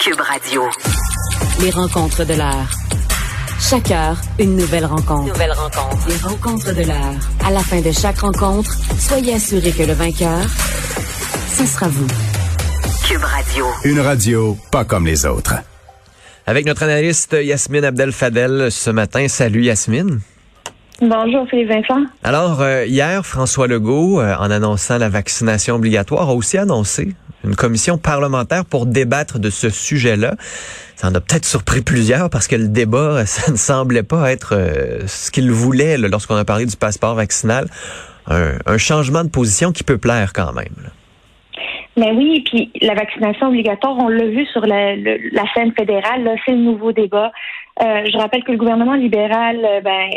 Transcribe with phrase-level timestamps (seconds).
[0.00, 0.62] Cube Radio.
[1.60, 2.70] Les rencontres de l'heure.
[3.60, 5.26] Chaque heure, une nouvelle rencontre.
[5.30, 6.08] Nouvelle rencontre.
[6.08, 7.14] Les rencontres de l'heure.
[7.44, 10.40] À la fin de chaque rencontre, soyez assurés que le vainqueur,
[11.48, 12.06] ce sera vous.
[13.06, 13.66] Cube Radio.
[13.84, 15.56] Une radio pas comme les autres.
[16.46, 19.28] Avec notre analyste Yasmine Abdel-Fadel ce matin.
[19.28, 20.20] Salut Yasmine.
[21.02, 22.06] Bonjour Philippe Vincent.
[22.22, 27.14] Alors, euh, hier, François Legault, euh, en annonçant la vaccination obligatoire, a aussi annoncé
[27.44, 30.34] une commission parlementaire pour débattre de ce sujet-là.
[30.96, 34.54] Ça en a peut-être surpris plusieurs parce que le débat, ça ne semblait pas être
[34.54, 37.66] euh, ce qu'il voulait lorsqu'on a parlé du passeport vaccinal.
[38.26, 40.74] Un, changement de position qui peut plaire quand même.
[40.84, 40.90] Là.
[41.96, 46.52] Mais oui, puis la vaccination obligatoire, on l'a vu sur la, la scène fédérale, c'est
[46.52, 47.32] le nouveau débat.
[47.82, 50.10] Euh, je rappelle que le gouvernement libéral euh, ben,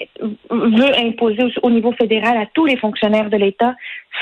[0.49, 3.73] veut imposer au, au, niveau fédéral à tous les fonctionnaires de l'État,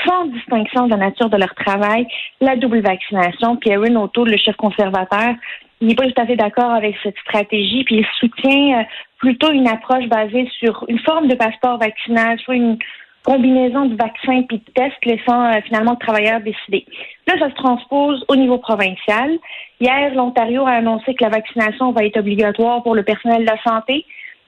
[0.06, 2.06] sans distinction de la nature de leur travail,
[2.40, 3.56] la double vaccination.
[3.56, 5.34] Puis Erin O'Toole, le chef conservateur,
[5.80, 8.84] il n'est pas tout à fait d'accord avec cette stratégie, puis il soutient euh,
[9.18, 12.78] plutôt une approche basée sur une forme de passeport vaccinal, soit une
[13.24, 16.84] combinaison de vaccins puis de tests laissant euh, finalement le travailleur décider.
[17.26, 19.38] Là, ça se transpose au niveau provincial.
[19.80, 23.62] Hier, l'Ontario a annoncé que la vaccination va être obligatoire pour le personnel de la
[23.62, 24.04] santé,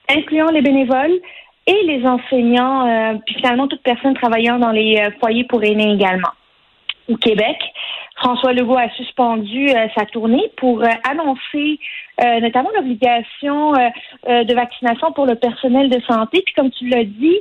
[0.09, 1.19] incluant les bénévoles
[1.67, 5.93] et les enseignants, euh, puis finalement toute personne travaillant dans les euh, foyers pour aînés
[5.93, 6.31] également.
[7.09, 7.59] Au Québec,
[8.17, 11.79] François Legault a suspendu euh, sa tournée pour euh, annoncer
[12.25, 16.43] euh, notamment l'obligation de vaccination pour le personnel de santé.
[16.47, 17.41] Puis comme tu l'as dit,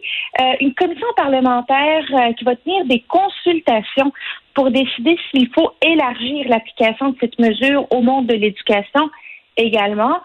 [0.59, 2.03] une commission parlementaire
[2.37, 4.11] qui va tenir des consultations
[4.55, 9.09] pour décider s'il faut élargir l'application de cette mesure au monde de l'éducation
[9.57, 10.17] également.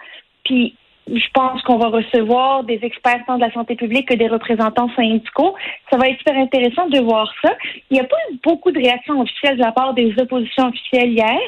[0.45, 0.75] Puis
[1.15, 4.91] je pense qu'on va recevoir des experts tant de la santé publique que des représentants
[4.95, 5.55] syndicaux.
[5.91, 7.53] Ça va être super intéressant de voir ça.
[7.91, 11.13] Il n'y a pas eu beaucoup de réactions officielles de la part des oppositions officielles
[11.13, 11.39] hier.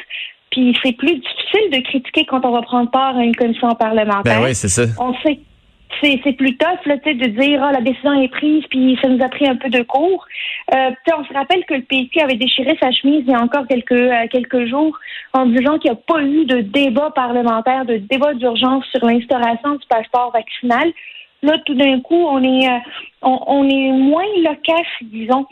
[0.50, 4.40] Puis c'est plus difficile de critiquer quand on va prendre part à une commission parlementaire.
[4.40, 4.82] Ben oui, c'est ça.
[4.98, 5.38] On sait
[6.00, 9.28] c'est plus tough là, de dire ah, la décision est prise puis ça nous a
[9.28, 10.24] pris un peu de cours.
[10.74, 13.66] Euh, on se rappelle que le PQ avait déchiré sa chemise il y a encore
[13.66, 14.98] quelques euh, quelques jours
[15.32, 19.76] en disant qu'il n'y a pas eu de débat parlementaire, de débat d'urgence sur l'instauration
[19.76, 20.92] du passeport vaccinal.
[21.42, 22.78] Là, tout d'un coup, on est euh,
[23.22, 25.46] on, est moins loquace, disons,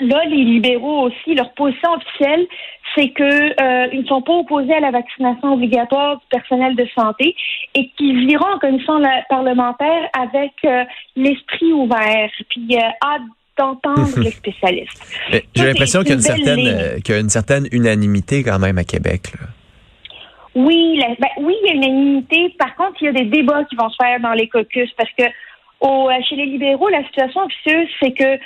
[0.00, 2.46] Là, les libéraux aussi, leur position officielle,
[2.94, 7.34] c'est que euh, ne sont pas opposés à la vaccination obligatoire du personnel de santé
[7.74, 10.84] et qu'ils iront en commission parlementaire avec euh,
[11.16, 12.30] l'esprit ouvert.
[12.48, 13.22] Puis euh, hâte
[13.58, 15.02] d'entendre les spécialistes.
[15.54, 18.78] J'ai l'impression qu'il y a une certaine qu'il y a une certaine unanimité quand même
[18.78, 19.32] à Québec.
[19.38, 19.46] Là.
[20.54, 22.54] Oui, la, ben, oui, il y a une unanimité.
[22.58, 25.10] Par contre, il y a des débats qui vont se faire dans les caucus parce
[25.18, 25.24] que
[25.80, 28.38] au, chez les libéraux, la situation officieuse, c'est que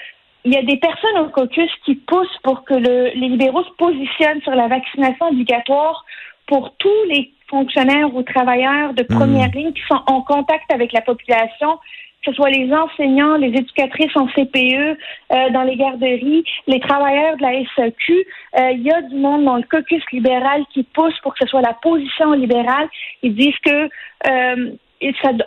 [0.46, 3.72] il y a des personnes au caucus qui poussent pour que le, les libéraux se
[3.76, 6.04] positionnent sur la vaccination obligatoire
[6.46, 9.58] pour tous les fonctionnaires ou travailleurs de première mmh.
[9.58, 11.78] ligne qui sont en contact avec la population,
[12.24, 14.96] que ce soit les enseignants, les éducatrices en CPE,
[15.32, 18.12] euh, dans les garderies, les travailleurs de la SEQ.
[18.58, 21.50] Euh, il y a du monde dans le caucus libéral qui pousse pour que ce
[21.50, 22.88] soit la position libérale.
[23.24, 23.88] Ils disent que
[24.28, 24.70] euh,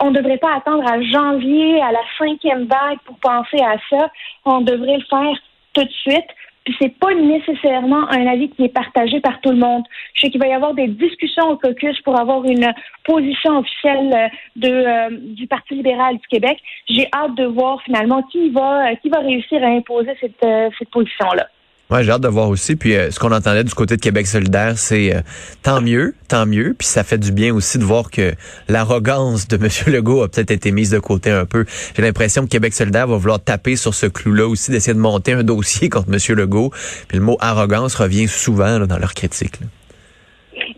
[0.00, 4.10] on ne devrait pas attendre à janvier, à la cinquième vague pour penser à ça.
[4.44, 5.36] On devrait le faire
[5.74, 6.26] tout de suite.
[6.64, 9.82] Puis c'est pas nécessairement un avis qui est partagé par tout le monde.
[10.14, 12.70] Je sais qu'il va y avoir des discussions au caucus pour avoir une
[13.04, 14.30] position officielle
[14.64, 16.58] euh, euh, du Parti libéral du Québec.
[16.86, 20.12] J'ai hâte de voir finalement qui va va réussir à imposer
[20.44, 21.48] euh, cette position-là.
[21.90, 22.76] Ouais, j'ai hâte de voir aussi.
[22.76, 25.20] Puis euh, ce qu'on entendait du côté de Québec solidaire, c'est euh,
[25.62, 26.74] tant mieux, tant mieux.
[26.78, 28.32] Puis ça fait du bien aussi de voir que
[28.68, 29.92] l'arrogance de M.
[29.92, 31.64] Legault a peut-être été mise de côté un peu.
[31.96, 35.32] J'ai l'impression que Québec solidaire va vouloir taper sur ce clou-là aussi, d'essayer de monter
[35.32, 36.36] un dossier contre M.
[36.36, 36.70] Legault.
[37.08, 39.58] Puis le mot arrogance revient souvent là, dans leur critique.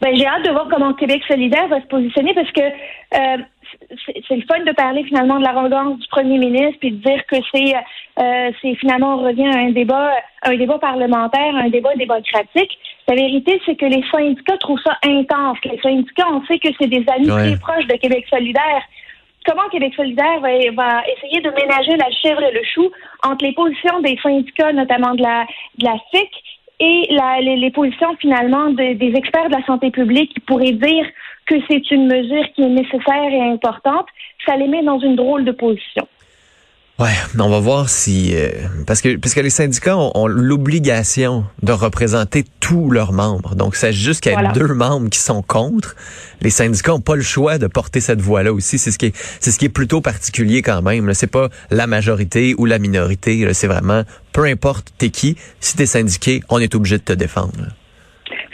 [0.01, 3.43] Ben, j'ai hâte de voir comment Québec solidaire va se positionner parce que euh,
[4.07, 7.37] c'est le fun de parler finalement de l'arrogance du premier ministre puis de dire que
[7.53, 7.75] c'est
[8.19, 12.79] euh, c'est finalement on revient à un débat un débat parlementaire, un débat démocratique.
[13.09, 15.59] La vérité, c'est que les syndicats trouvent ça intense.
[15.65, 17.51] Les syndicats, on sait que c'est des amis ouais.
[17.51, 18.83] très proches de Québec solidaire.
[19.45, 22.91] Comment Québec solidaire va, va essayer de ménager la chèvre et le chou
[23.25, 25.47] entre les positions des syndicats, notamment de la,
[25.79, 26.31] de la FIC,
[26.83, 30.73] et la, les, les, positions finalement de, des experts de la santé publique qui pourraient
[30.73, 31.07] dire
[31.47, 34.07] que c'est une mesure qui est nécessaire et importante,
[34.45, 36.09] ça les met dans une drôle de position.
[36.99, 37.09] Ouais,
[37.39, 38.51] on va voir si euh,
[38.87, 43.55] parce que parce que les syndicats ont, ont l'obligation de représenter tous leurs membres.
[43.55, 44.53] Donc c'est juste qu'il y a voilà.
[44.53, 45.97] deux membres qui sont contre.
[46.43, 48.79] Les syndicats ont pas le choix de porter cette voix-là aussi.
[48.79, 51.13] C'est ce qui est c'est ce qui est plutôt particulier quand même.
[51.15, 53.53] C'est pas la majorité ou la minorité.
[53.55, 54.03] C'est vraiment
[54.33, 55.37] peu importe t'es qui.
[55.61, 57.55] Si t'es syndiqué, on est obligé de te défendre.
[57.59, 57.69] Là.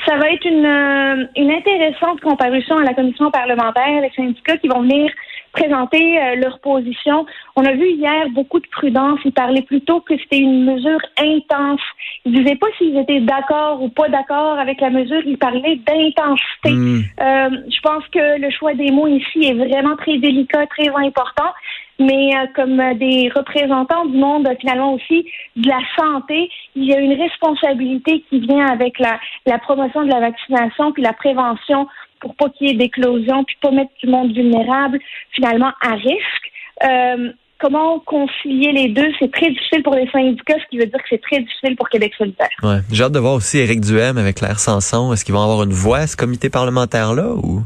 [0.06, 4.69] ça va être une, euh, une intéressante comparution à la commission parlementaire, les syndicats qui
[4.69, 5.11] vont venir
[5.59, 7.27] présenter euh, leur position.
[7.57, 9.19] On a vu hier beaucoup de prudence.
[9.25, 11.81] Ils parlaient plutôt que c'était une mesure intense.
[12.25, 15.23] Ils disaient pas s'ils étaient d'accord ou pas d'accord avec la mesure.
[15.27, 16.71] Ils parlaient d'intensité.
[16.71, 17.01] Hmm.
[17.21, 21.53] Euh, je pense que le choix des mots ici est vraiment très délicat, très important.
[21.99, 26.95] Mais euh, comme euh, des représentants du monde, finalement aussi de la santé, il y
[26.95, 31.89] a une responsabilité qui vient avec la, la promotion de la vaccination puis la prévention
[32.21, 34.99] pour pas qu'il y ait d'éclosion puis pas mettre du monde vulnérable
[35.33, 36.53] finalement à risque.
[36.85, 40.99] Euh, comment concilier les deux, c'est très difficile pour les syndicats, ce qui veut dire
[40.99, 42.49] que c'est très difficile pour Québec solidaire.
[42.62, 42.79] Ouais.
[42.93, 45.12] J'ai hâte de voir aussi Éric Duhem avec Claire Sanson.
[45.12, 47.62] Est-ce qu'ils vont avoir une voix à ce comité parlementaire-là ou?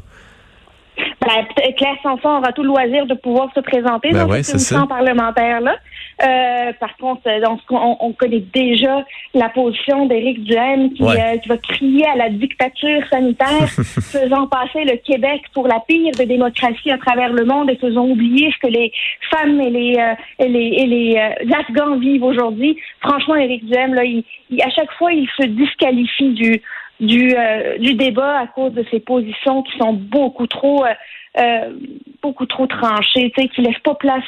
[1.24, 4.58] Ben, Claire Sanson aura tout le loisir de pouvoir se présenter Ben dans ouais, cette
[4.60, 5.76] c'est commission parlementaire-là.
[6.22, 7.40] Euh, par contre, euh,
[7.70, 9.04] on, on- on connaît déjà
[9.34, 11.16] la position d'Éric Duhaime qui, Ouais.
[11.20, 16.12] euh, qui va crier à la dictature sanitaire, faisant passer le Québec pour la pire
[16.16, 18.92] des démocraties à travers le monde et faisant oublier ce que les
[19.30, 20.14] femmes et les, euh,
[20.44, 22.76] et les, et les euh, Afghans vivent aujourd'hui.
[23.00, 26.60] Franchement, Éric Duhaime, là, il, il- à chaque fois, il se disqualifie du
[27.02, 30.88] du, euh, du débat à cause de ses positions qui sont beaucoup trop euh,
[31.38, 31.70] euh,
[32.22, 34.22] beaucoup trop tranchées, tu sais, qui laissent pas place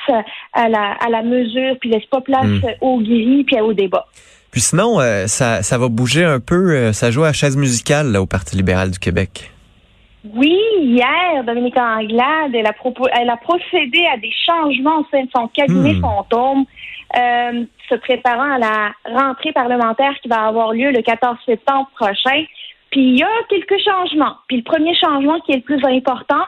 [0.55, 2.61] à- la, à la mesure, puis laissent pas place Mm.
[2.81, 4.07] au gris, puis au débat.
[4.51, 6.93] Puis sinon, euh, ça, ça va bouger un peu.
[6.93, 9.51] ça joue à chaise musicale là, au Parti libéral du Québec.
[10.35, 15.25] Oui, hier, Dominique Anglade, elle a, propo- elle a procédé à des changements au sein
[15.25, 16.01] de son cabinet Hmm.
[16.01, 16.65] fantôme,
[17.19, 22.43] euh, se préparant à la rentrée parlementaire qui va avoir lieu le 14 septembre prochain.
[22.95, 24.37] Puis il y a quelques changements.
[24.47, 26.45] Puis le premier changement qui est le plus important,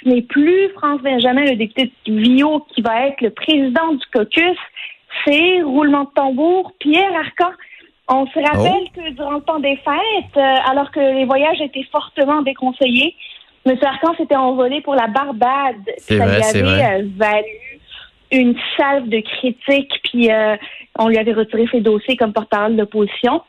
[0.00, 4.06] ce n'est plus France Benjamin, le député de Vio, qui va être le président du
[4.14, 4.56] caucus,
[5.24, 7.50] c'est roulement de tambour, Pierre Arcan.
[8.06, 11.86] On se rappelle que durant le temps des fêtes, euh, alors que les voyages étaient
[11.90, 13.16] fortement déconseillés,
[13.66, 13.76] M.
[13.82, 15.82] Arcan s'était envolé pour la Barbade.
[15.98, 17.80] Ça vrai, lui avait euh, valu
[18.30, 20.54] une salve de critiques, puis euh,
[20.96, 23.42] on lui avait retiré ses dossiers comme porte-parole d'opposition.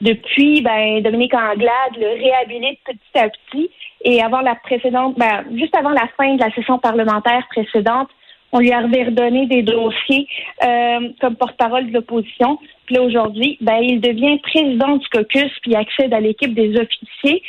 [0.00, 3.70] Depuis, ben, Dominique Anglade le réhabilite petit à petit.
[4.04, 8.08] Et avant la précédente, ben, juste avant la fin de la session parlementaire précédente,
[8.52, 10.26] on lui avait redonné des dossiers
[10.64, 12.58] euh, comme porte-parole de l'opposition.
[12.86, 17.42] Puis là, aujourd'hui, ben, il devient président du caucus puis accède à l'équipe des officiers.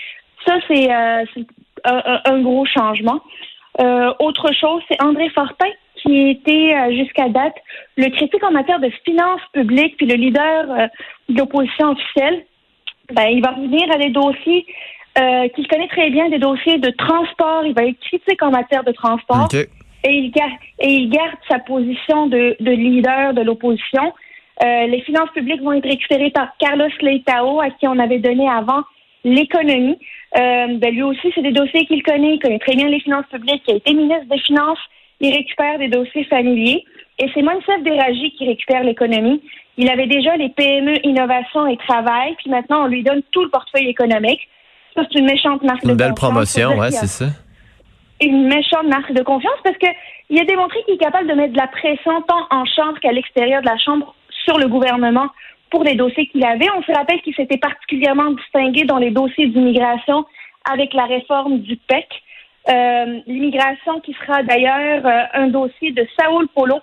[0.45, 1.23] Ça, c'est euh,
[1.85, 3.21] un- un gros changement.
[3.79, 5.69] Euh, autre chose, c'est André Fortin
[6.01, 7.55] qui était euh, jusqu'à date
[7.97, 10.87] le critique en matière de finances publiques puis le leader euh,
[11.29, 12.45] de l'opposition officielle.
[13.13, 14.65] Ben, il va revenir à des dossiers
[15.17, 17.65] euh, qu'il connaît très bien, des dossiers de transport.
[17.65, 19.49] Il va être critique en matière de transport
[20.03, 24.13] et il garde, et il garde sa position de, de leader de l'opposition.
[24.63, 28.47] Euh, les finances publiques vont être récupérées par Carlos Leitao, à qui on avait donné
[28.47, 28.83] avant
[29.23, 29.97] l'économie.
[30.37, 32.35] Euh, ben, lui aussi, c'est des dossiers qu'il connaît.
[32.35, 33.63] Il connaît très bien les finances publiques.
[33.67, 34.79] Il a été ministre des Finances.
[35.19, 36.83] Il récupère des dossiers familiers.
[37.17, 39.41] Et c'est Monsef Déragi qui récupère l'économie.
[39.77, 42.35] Il avait déjà les PME, innovation et travail.
[42.37, 44.41] Puis maintenant, on lui donne tout le portefeuille économique.
[44.95, 46.29] Ça, c'est une méchante marque de Une belle confiance.
[46.31, 47.25] promotion, ouais, qu'il c'est ça.
[48.21, 49.87] une méchante marque de confiance parce que
[50.29, 53.11] il a démontré qu'il est capable de mettre de la pression tant en chambre qu'à
[53.11, 54.13] l'extérieur de la chambre
[54.45, 55.27] sur le gouvernement
[55.71, 56.67] pour les dossiers qu'il avait.
[56.77, 60.25] On se rappelle qu'il s'était particulièrement distingué dans les dossiers d'immigration
[60.71, 62.05] avec la réforme du PEC.
[62.67, 66.79] Euh, L'immigration qui sera d'ailleurs euh, un dossier de Saoul Polo,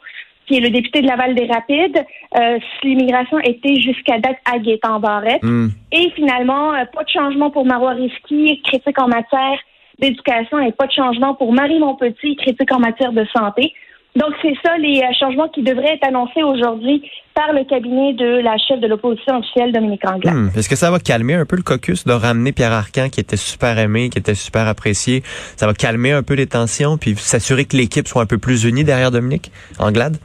[0.46, 2.04] qui est le député de Laval des Rapides.
[2.38, 5.42] Euh, L'immigration était jusqu'à date à Gaétan Barrette.
[5.42, 5.68] Hmm.
[5.92, 9.58] Et finalement, pas de changement pour Marois Risky, critique en matière
[9.98, 13.72] d'éducation, et pas de changement pour Marie Montpetit, critique en matière de santé.
[14.16, 18.40] Donc, c'est ça les euh, changements qui devraient être annoncés aujourd'hui par le cabinet de
[18.40, 20.34] la chef de l'opposition officielle, Dominique Anglade.
[20.34, 20.48] Hmm.
[20.56, 23.36] Est-ce que ça va calmer un peu le caucus de ramener Pierre Arcan, qui était
[23.36, 25.22] super aimé, qui était super apprécié?
[25.56, 28.64] Ça va calmer un peu les tensions, puis s'assurer que l'équipe soit un peu plus
[28.64, 30.16] unie derrière Dominique Anglade?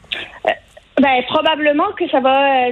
[1.02, 2.68] Ben, probablement que ça va.
[2.68, 2.72] euh,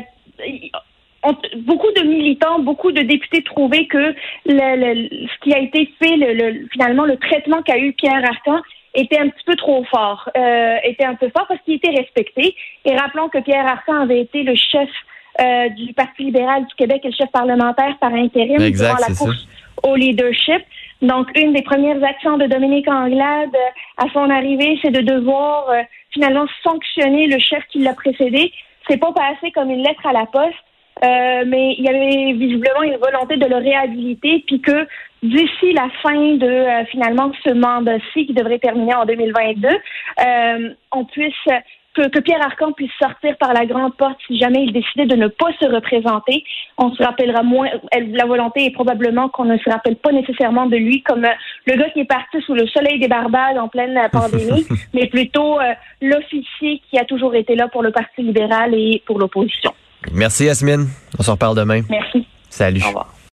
[1.57, 4.13] beaucoup de militants, beaucoup de députés trouvaient que
[4.45, 8.23] le, le- ce qui a été fait, le, le- finalement, le traitement qu'a eu Pierre
[8.23, 8.61] Arcan
[8.93, 12.55] était un petit peu trop fort, euh, était un peu fort parce qu'il était respecté.
[12.85, 14.89] Et rappelons que Pierre Arcan avait été le chef
[15.39, 19.13] euh, du Parti libéral du Québec et le chef parlementaire par intérim Exact, durant la
[19.13, 19.25] ça.
[19.25, 19.47] course
[19.83, 20.63] au leadership.
[21.01, 25.69] Donc, une des premières actions de Dominique Anglade euh, à son arrivée, c'est de devoir
[25.69, 25.81] euh,
[26.11, 28.51] finalement sanctionner le chef qui l'a précédé.
[28.89, 30.55] C'est pas passé comme une lettre à la poste,
[31.03, 34.87] euh, mais il y avait visiblement une volonté de le réhabiliter, puis que
[35.23, 41.05] d'ici la fin de euh, finalement ce mandat-ci qui devrait terminer en 2022, euh, on
[41.05, 41.33] puisse
[42.07, 45.27] que, Pierre Arcan puisse sortir par la grande porte si jamais il décidait de ne
[45.27, 46.43] pas se représenter.
[46.77, 47.67] On se rappellera moins.
[48.13, 51.33] La volonté est probablement qu'on ne se rappelle pas nécessairement de lui comme euh,
[51.65, 55.59] le gars qui est parti sous le soleil des Barbades en pleine pandémie, mais plutôt
[55.59, 59.73] euh, l'officier qui a toujours été là pour le Parti libéral et pour l'opposition.
[60.13, 60.87] Merci Yasmine.
[61.17, 61.81] On se reparle demain.
[61.89, 62.25] Merci.
[62.49, 62.81] Salut.
[62.83, 63.18] Au revoir.